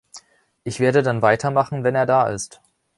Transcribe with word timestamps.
Ich 0.63 0.79
werde 0.79 1.03
dann 1.03 1.21
weitermachen, 1.21 1.83
wenn 1.83 1.93
er 1.93 2.07
da 2.07 2.25
ist. 2.27 2.59